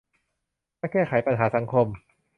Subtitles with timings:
[0.79, 1.87] มาแก้ไขปัญหาสังคม